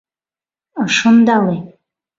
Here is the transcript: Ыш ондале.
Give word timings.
Ыш 0.83 0.97
ондале. 1.09 1.57